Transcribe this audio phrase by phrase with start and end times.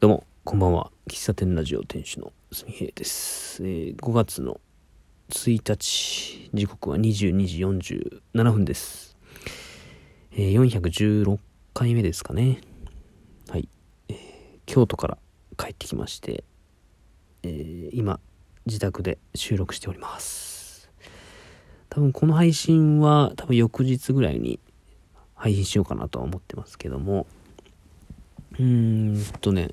[0.00, 0.92] どうも、こんばんは。
[1.08, 3.60] 喫茶店ラジオ店主のすみへいです。
[3.64, 4.60] えー5月の
[5.30, 7.64] 1日、時刻は22時
[8.38, 9.16] 47分です。
[10.30, 11.40] えー416
[11.74, 12.60] 回目ですかね。
[13.48, 13.68] はい。
[14.08, 14.16] えー
[14.66, 15.18] 京都から
[15.56, 16.44] 帰ってきまして、
[17.42, 18.20] えー今、
[18.66, 20.92] 自宅で収録しております。
[21.88, 24.60] 多分この配信は多分翌日ぐらいに
[25.34, 27.26] 配信しようかなとは思ってますけども、
[28.52, 29.70] うーんとね、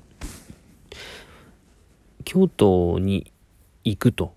[2.26, 3.32] 京都に
[3.84, 4.34] 行くと、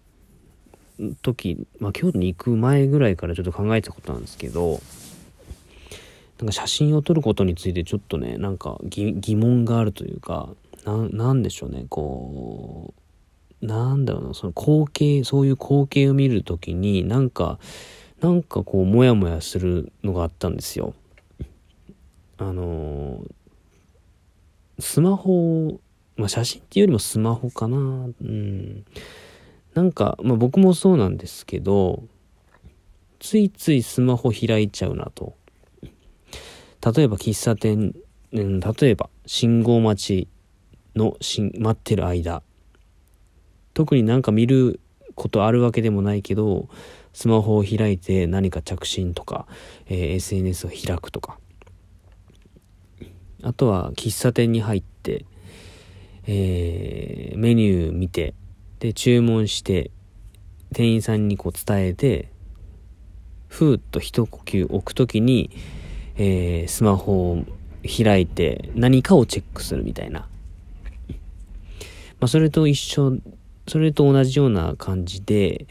[1.24, 4.80] 時、まあ、京都に行く前ぐらいからちょっと考えたことなんですけど、
[6.38, 10.50] なんか写真を撮ることについてちょっとね、なんか疑問があるというか、
[10.86, 12.94] なんでしょうね、こ
[13.62, 17.60] う、なんだろうな、その光景、そういう光景を見るときに、なんか、
[18.22, 20.94] なんかこう、もやもやするのがあったんですよ。
[22.38, 23.22] あの
[24.80, 25.82] スマホ、
[26.20, 27.78] まあ、写真っていうよりもスマホかな。
[27.78, 28.86] うん。
[29.73, 32.03] なんか、まあ僕もそうなんですけど、
[33.20, 35.38] ついついスマホ開いちゃうなと。
[36.94, 37.95] 例えば喫茶店、
[38.34, 40.28] うん、例えば信号待ち
[40.95, 42.44] のしん待ってる間。
[43.73, 44.81] 特になんか見る
[45.16, 46.67] ことあるわけでもないけど、
[47.14, 49.47] スマホを開いて何か着信とか、
[49.88, 51.40] えー SNS を開くとか。
[53.42, 55.25] あとは喫茶店に入って、
[56.31, 58.35] えーメニュー見て、
[58.80, 59.89] で、注文して、
[60.73, 62.30] 店員さんにこう伝えて、
[63.47, 65.50] ふーっと一呼吸置くときに、
[66.17, 67.45] えースマホを
[67.83, 70.27] 開いて何かをチェックするみたいな。
[72.19, 73.17] まあ、それと一緒、
[73.67, 75.66] それと同じような感じで、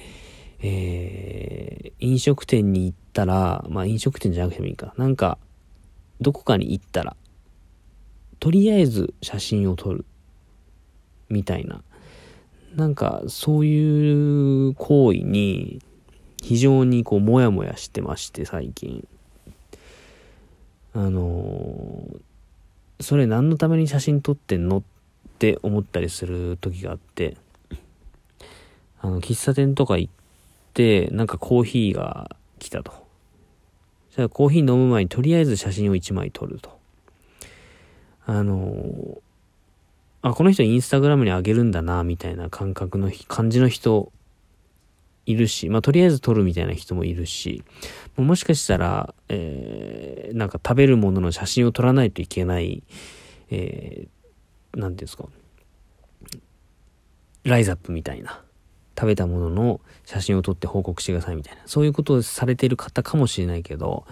[0.61, 4.95] えー飲食店に行ったら、まあ飲食店じゃなくてもいいか。
[4.97, 5.39] なんか、
[6.21, 7.17] どこかに行ったら、
[8.41, 10.05] とりあえず写真を撮る。
[11.29, 11.83] みたいな。
[12.77, 15.81] なんか、そういう行為に、
[16.43, 19.07] 非常にこう、もやもやしてまして、最近。
[20.95, 22.21] あのー
[23.01, 24.83] それ何のために写真撮ってんのっ
[25.39, 27.37] て思ったりする時があって、
[29.01, 30.13] あの、喫茶店とか行っ
[30.75, 33.07] て、なんかコーヒーが来たと。
[34.17, 36.77] じゃコーヒー飲む前にとりあえず写真を1枚撮ると。
[38.27, 39.19] あのー
[40.23, 44.13] あ、この人インスタグラムに上げるんだな、みたいな感覚の、感じの人
[45.27, 47.63] いるし、まあ、とりあえず撮るみたいな人もいるし、
[48.17, 52.83] もしかしたら、えー、なんか食べるものの写真を撮らないといけない、
[53.51, 55.27] えー、なんていうんですか、
[57.45, 58.43] ライズアップみたいな。
[58.99, 61.63] 食べたものの写真を撮って報告してくださいみたいな。
[61.67, 64.07] そういうことをされている方かもしれないけど、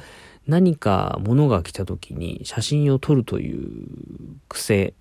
[0.47, 3.89] 何か物が来た時に写真を撮るという
[4.49, 4.95] 癖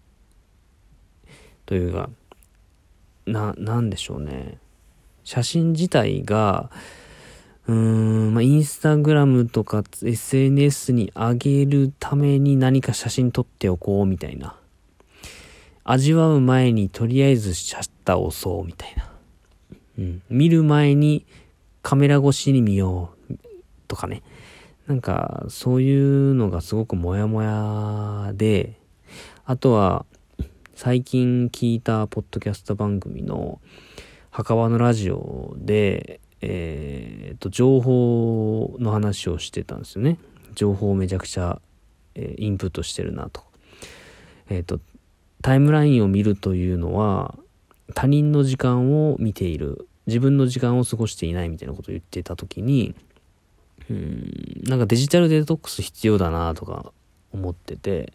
[1.66, 2.09] というか、
[3.26, 4.58] な、なんでしょうね。
[5.24, 6.70] 写真自体が、
[7.68, 14.56] うーん、まあ、インスタグラムとか SNS に上げるために何か写真撮っておこうみたいな。
[15.84, 19.12] 味わう前にとりあえずシャッターを押そうみたいな。
[20.00, 20.22] うん。
[20.30, 21.26] 見る前に
[21.82, 23.36] カメラ越しに見よう
[23.88, 24.22] とかね。
[24.88, 28.80] なんか、そういうのがすごくモヤモヤで、
[29.46, 30.06] あとは、
[30.75, 33.62] 最近聞いたポッドキャスト番組の
[34.30, 40.19] 墓場のラジオで、えー、と、情報の話をしてたんですよね。
[40.53, 41.62] 情報をめちゃくちゃ、
[42.16, 43.41] えーインプットしてるなと。
[44.50, 44.81] えっ、と、
[45.41, 47.35] タイムラインを見るというのは、
[47.94, 49.88] 他人の時間を見ている。
[50.08, 52.96] 自分の時間を過ごしていないみたいなことを言ってた時に、
[53.90, 56.91] うん、なんかデジタルデトックス必要だなとか
[57.31, 58.12] 思ってて、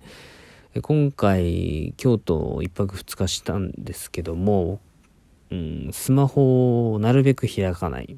[0.79, 4.79] 今回京都一泊二日したんですけども、
[5.51, 8.17] うん、スマホをなるべく開かない。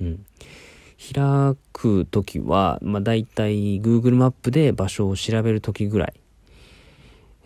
[0.00, 0.24] うん、
[1.12, 6.14] 開くときは、まあ、大体 Google マップで場所を調べるときぐらい。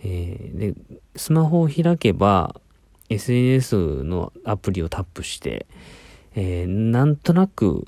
[0.02, 0.74] えーで、
[1.16, 2.60] スマホを開けば
[3.08, 5.66] SNS のアプリをタップして、
[6.34, 7.86] えーなんとなく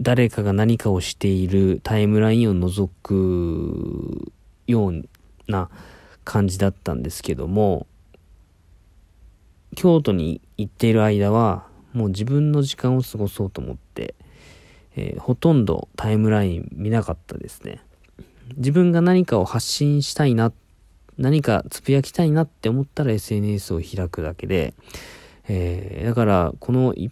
[0.00, 4.32] 誰かが何かをしているタイムラインを覗く
[4.66, 5.08] ように
[5.48, 5.68] な
[6.24, 7.86] 感じだったんですけども、
[9.76, 14.14] 京都に行っている間は、もう自分の時間を過ごそうと思って、
[14.96, 17.80] えーほとんどタイムライン見なかったですね。
[18.56, 20.52] 自分が何かを発信したいな、
[21.18, 24.74] 何かつぶやきたいなって思ったら SNS を開くだけで、
[25.48, 27.10] えーだからこの2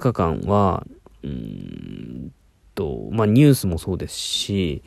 [0.00, 0.86] 日間は、
[1.22, 2.32] うん
[2.74, 4.82] と、まあニュースもそうですし、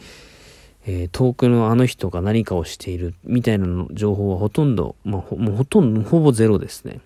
[0.85, 6.99] えー、遠くのあの人が何かをしているみたいなの情報はほとんど、まあ、ほもうほとんど、ほぼゼロですね。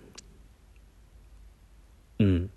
[2.18, 2.50] うん。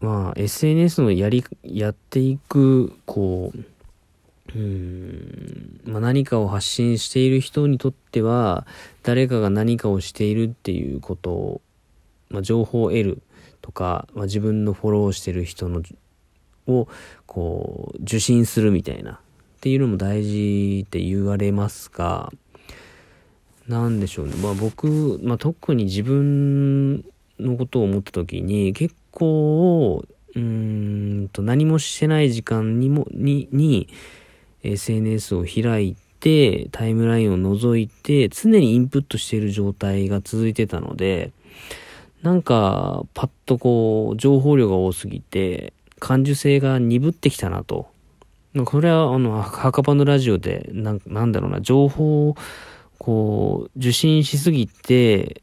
[0.00, 8.66] まあ、SNS のやり、やっていく、こう、うん、まあ、何かを発信している人にとっては、
[9.02, 11.60] 誰かが何かをしているっていうことを、
[12.28, 13.22] まあ、情報を得る
[13.62, 15.82] とか、まあ、自分のフォローしてる人の、
[16.66, 16.88] を、
[17.24, 19.20] こう、受信するみたいな
[19.62, 22.32] っていうのも大事って言われますが、
[23.68, 24.34] なんでしょうね。
[24.42, 27.04] まあ僕、まあ特に自分
[27.38, 30.04] のことを思った時に結構、
[30.34, 33.88] うんと何もしてない時間にも、に、に
[34.64, 41.30] SNS を開いてタイムラインを覗いて常にインプットしている状態が続いてたので、
[42.22, 47.92] なんかパッとこう情報量が多すぎて感受性が鈍ってきたなと
[48.64, 52.36] これは、あの、墓場のラジオで、ななんだろうな、情報を、
[52.98, 55.42] こう、受信しすぎて、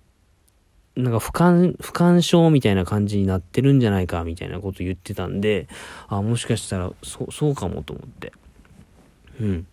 [0.95, 5.67] なんか不感、不感症みたいな感じになってるんじゃないか、みたいなこと言ってたんで、
[6.07, 8.33] あ、もしかしたら、そ、そうかもと思って。
[9.41, 9.67] うん。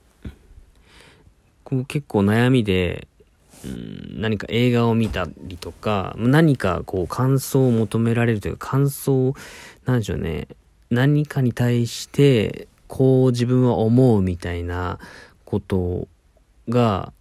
[1.64, 3.08] こう結構悩みで、
[3.64, 9.34] うん、何か映画を見たりとか、何かこう感想を求められるというか、感想、
[9.84, 10.46] なんでしょうね。
[10.90, 14.98] 何かに対して、こう自分は思うみたいな
[15.44, 16.08] こと
[16.68, 17.12] が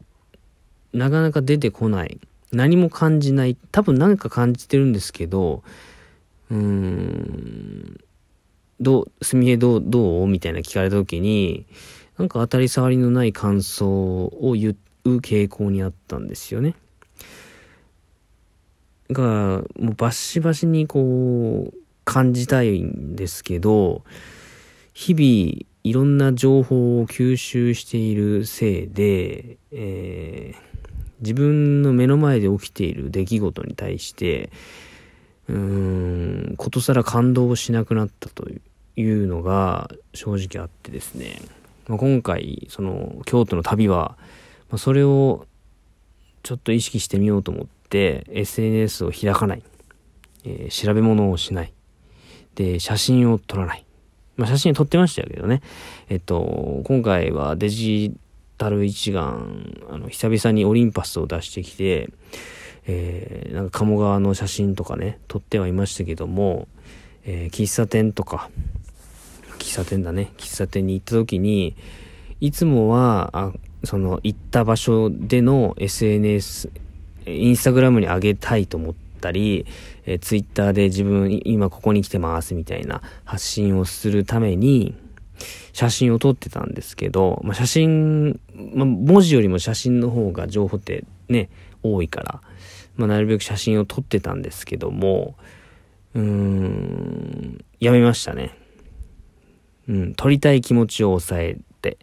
[0.94, 2.20] なかなか出てこない。
[2.52, 3.58] 何も感じない。
[3.72, 5.64] 多分何か感じてるんですけど、
[6.50, 8.00] うーん、
[8.80, 10.28] どう、すみへどう、どう？
[10.28, 11.66] みたいな聞かれた時に、
[12.18, 16.76] なんか当たり障りのない感想を言う傾向にあったんですよね。
[19.10, 24.04] が、もうバシバシにこう、感じたいんですけど、
[24.96, 30.80] 日々いろんな情報を吸収しているせいで、えー、
[31.20, 34.50] 自分の目の前で起きている出来事に対して、
[35.50, 38.48] うーん、ことさら感動しなくなったと
[38.96, 41.42] いうのが正直あってですね、
[41.88, 44.16] まあ、今回、その京都の旅は、
[44.70, 45.46] まあ、それを
[46.42, 49.64] ちょっと意識してみようと思って、SNS を開かない。
[50.46, 51.74] えー、調べ物をしない。
[52.56, 53.85] で、写真を撮らない。
[54.38, 55.62] まあ、写真撮ってましたけどね。
[56.10, 58.14] えっと、今回はデジ
[58.58, 62.10] タル一眼、あの、久々にオリンパスを出してきて、
[62.88, 66.68] えー、なんか鴨川の写真とかね、撮ってはいましたけども、
[67.26, 68.50] えー、喫茶店とか、
[69.58, 71.76] 喫茶店だね、喫茶店に行った時に、
[72.42, 73.52] いつもは、あ
[73.84, 76.70] その、行った場所での SNS、
[77.26, 79.66] インスタグラムに上げたいと思ってったり、
[80.06, 84.96] えー、ツイッターで自分今ここに来てますみたいな発信をするために、
[85.74, 88.40] 写真を撮ってたんですけど、まあ、写真、
[88.74, 91.50] まあ、文字よりも写真の方が情報ってね、
[91.84, 92.42] 多いから、
[92.96, 95.36] まあ、なるべく写真を撮ってたんですけども、
[96.14, 98.58] うーん、やめましたね。
[99.90, 101.98] うん、撮りたい気持ちを抑えて、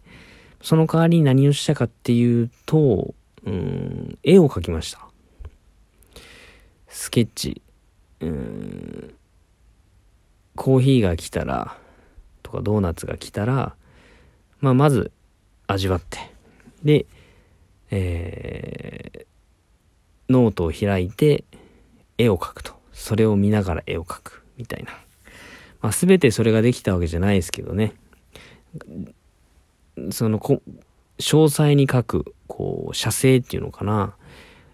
[0.61, 3.15] その代わりに何をしたかっていうと、
[3.45, 5.12] うん、絵を描きました。
[6.93, 7.61] スケッチ、
[8.21, 9.15] うん、
[10.55, 11.75] コーヒーが来たら、
[12.43, 13.75] とかドーナツが来たら、
[14.61, 15.11] まあ、まず
[15.65, 16.19] 味わって、
[16.83, 17.07] で、
[17.89, 19.25] えー、
[20.29, 21.43] ノートを開いて
[22.19, 22.73] 絵を描くと。
[22.91, 24.43] それを見ながら絵を描く。
[24.57, 24.91] みたいな。
[25.81, 27.93] まあ、全てそれができたわけじゃないですけどね。
[30.11, 30.61] そのこ、
[31.17, 34.15] 詳細に書く、こう、写生っていうのかな。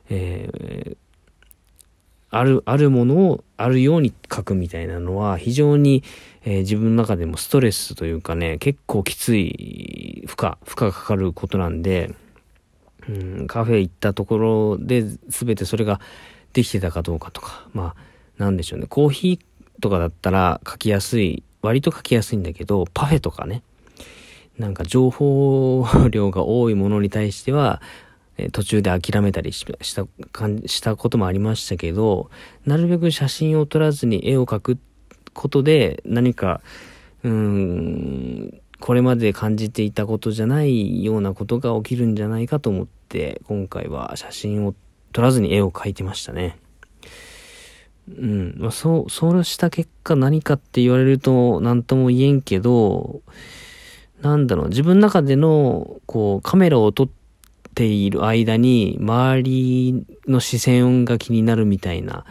[0.09, 0.97] えー、
[2.31, 6.03] ある、あるものをあるように書くみたいなのは非常に、
[6.43, 12.13] えー、自分の中でもストレスというかね、結構きつい負荷、負荷がかかることなんで、
[13.07, 13.11] う
[13.43, 15.99] ん、カフェ行ったところで全てそれが
[16.53, 18.87] できてたかどうかとか、まあ、なんでしょうね。
[18.87, 23.63] コーヒーとかだったら書きやすい、割と書きやすいんだけど、パフェとかね、
[24.57, 27.81] なんか情報量が多いものに対しては、
[28.41, 30.05] え途中で諦めたりした
[30.65, 32.29] したこともありましたけど、
[32.65, 34.77] なるべく写真を撮らずに絵を描く
[35.33, 36.61] ことで何か、
[37.23, 44.73] うーん、これまで感じていたことじゃないようなことが起きるんじゃないかと思って、今回は写真を
[45.11, 46.57] 撮らずに絵を描いてましたね。
[48.07, 48.55] うん。
[48.57, 53.21] まあ、そう、そうした結果何かって言われると何とも言えんけど、
[54.21, 57.18] なんだろう、自分の中での、こう、カメラを撮って
[57.79, 62.25] ている間に、周りの視線が気になるみたいな、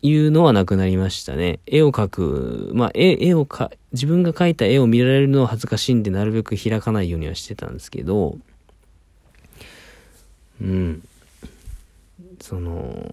[0.00, 1.58] いうのはなくなりましたね。
[1.66, 8.38] 絵を描く、まあ、絵、絵をか、自分が描いた絵を見られるのは恥ずかしいんで、なるべく開かないようにはしてたんですけど、
[10.60, 11.02] うん。
[12.40, 13.10] その、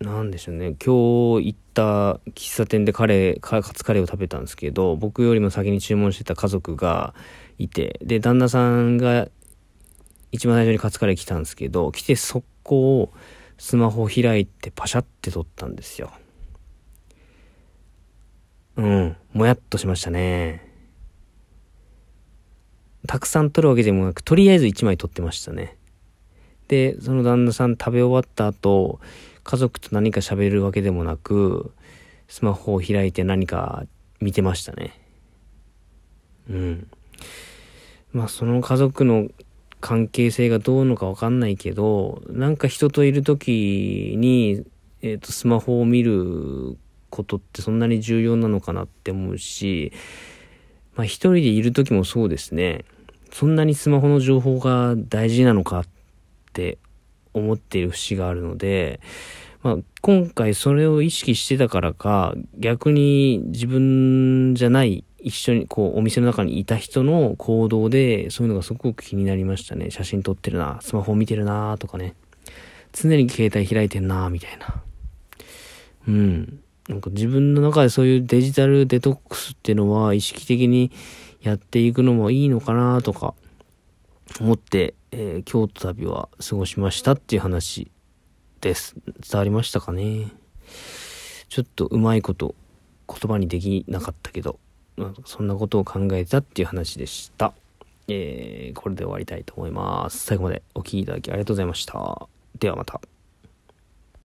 [0.00, 0.74] なんでしょうね。
[0.84, 7.14] 今日行った喫茶店でカレー、カツカレーを食べたんですけど、僕よりも先に注文してた家族が
[7.58, 9.28] いて、で、旦那さんが
[10.32, 13.12] 一番最初にカツカレー来たんですけど、来て速攻、
[13.58, 16.12] スマホ開いてパシャって撮ったんですよ。
[18.76, 20.68] うん、もやっとしましたね。
[23.06, 25.76] たくさん撮るわけでもなく、とりあえず1枚撮ってましたね。
[26.68, 29.00] で、その旦那さん食べ終わった後、
[29.42, 31.72] 家族と何か喋るわけでもなく、
[32.28, 33.86] スマホを開いて何か
[34.20, 35.00] 見てましたね。
[36.50, 36.90] うん。
[38.12, 39.28] まあその家族の
[39.80, 44.64] 関係性がどうのかわかんないけど、なんか人といる時に、
[45.02, 46.76] えっ、ー、と、スマホを見る
[47.10, 49.92] ことってそんなに重要なのかなって思うし、
[50.94, 52.84] まあ一人でいる時もそうですね。
[53.32, 55.84] そんなにスマホの情報が大事なのかっ
[56.52, 56.78] て
[57.34, 59.00] 思っている節があるので、
[59.62, 69.90] まあ、今回それを意識してたからか、逆に自分じゃない一緒にこうお店の中にいた人の行動でそういうのがすごく気になりましたね。
[69.90, 72.14] 写真撮ってるな、スマホ見てるなとかね。
[72.92, 74.82] 常に携帯開いてんなみたいな。
[76.08, 76.60] うん。
[76.88, 80.90] なんか自分の中でそういうデジタルデトックスっていうのは意識的に
[81.42, 83.34] やっていくのもいいのかなとか
[84.40, 87.90] 思って、えー、京都旅は過ごしましたっていう話
[88.62, 88.96] です。
[89.04, 90.32] 伝わりましたかね
[91.50, 92.54] ちょっとうまいこと
[93.06, 94.58] 言葉にできなかったけど、
[95.24, 97.52] そんなことを考えたっていう話でした。
[98.08, 100.18] えー、これで終わりたいと思います。
[100.18, 102.28] 最後までお聴きいただきありがとうございました。
[102.58, 103.00] ではまた。